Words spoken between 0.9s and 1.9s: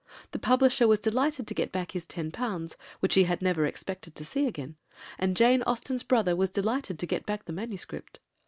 delighted to get